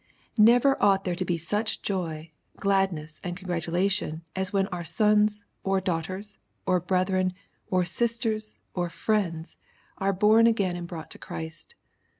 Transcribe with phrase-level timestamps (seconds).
[0.39, 5.79] Never ought there to be such joy, gladness, and congratulation, as when our sons, or
[5.79, 7.33] daughters, or brethren,
[7.69, 9.57] or sisters, or frieads,
[9.99, 11.75] are born again and brought to Christ.